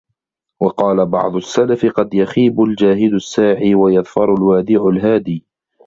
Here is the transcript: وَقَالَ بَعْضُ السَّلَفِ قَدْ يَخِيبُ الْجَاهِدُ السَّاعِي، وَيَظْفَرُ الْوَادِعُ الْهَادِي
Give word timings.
وَقَالَ 0.59 1.05
بَعْضُ 1.05 1.35
السَّلَفِ 1.35 1.85
قَدْ 1.85 2.13
يَخِيبُ 2.13 2.61
الْجَاهِدُ 2.61 3.13
السَّاعِي، 3.13 3.75
وَيَظْفَرُ 3.75 4.33
الْوَادِعُ 4.33 4.87
الْهَادِي 4.87 5.45